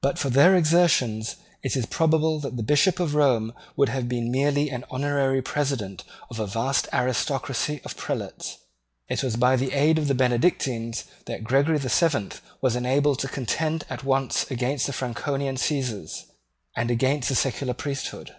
But 0.00 0.18
for 0.18 0.30
their 0.30 0.56
exertions 0.56 1.36
it 1.62 1.76
is 1.76 1.84
probable 1.84 2.40
that 2.40 2.56
the 2.56 2.62
Bishop 2.62 2.98
of 2.98 3.14
Rome 3.14 3.52
would 3.76 3.90
have 3.90 4.08
been 4.08 4.30
merely 4.32 4.70
the 4.70 4.86
honorary 4.90 5.42
president 5.42 6.02
of 6.30 6.40
a 6.40 6.46
vast 6.46 6.88
aristocracy 6.94 7.82
of 7.84 7.94
prelates. 7.94 8.56
It 9.10 9.22
was 9.22 9.36
by 9.36 9.56
the 9.56 9.72
aid 9.74 9.98
of 9.98 10.08
the 10.08 10.14
Benedictines 10.14 11.04
that 11.26 11.44
Gregory 11.44 11.76
the 11.76 11.90
Seventh 11.90 12.40
was 12.62 12.74
enabled 12.74 13.18
to 13.18 13.28
contend 13.28 13.84
at 13.90 14.02
once 14.02 14.50
against 14.50 14.86
the 14.86 14.94
Franconian 14.94 15.58
Caesars 15.58 16.24
and 16.74 16.90
against 16.90 17.28
the 17.28 17.34
secular 17.34 17.74
priesthood. 17.74 18.34